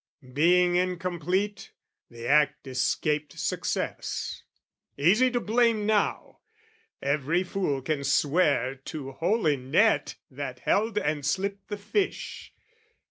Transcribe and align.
Being 0.33 0.77
incomplete, 0.77 1.73
the 2.09 2.25
act 2.27 2.65
escaped 2.65 3.37
success. 3.37 4.41
Easy 4.97 5.29
to 5.29 5.39
blame 5.39 5.85
now! 5.85 6.39
Every 7.03 7.43
fool 7.43 7.83
can 7.83 8.03
swear 8.03 8.73
To 8.85 9.11
hole 9.11 9.45
in 9.45 9.69
net 9.69 10.15
that 10.31 10.61
held 10.61 10.97
and 10.97 11.23
slipped 11.23 11.67
the 11.67 11.77
fish. 11.77 12.51